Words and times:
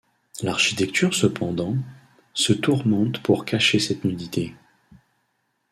L’architecture 0.41 1.13
cependant 1.13 1.75
se 2.33 2.53
tourmente 2.53 3.21
pour 3.21 3.45
cacher 3.45 3.77
cette 3.77 4.03
nudité. 4.03 4.55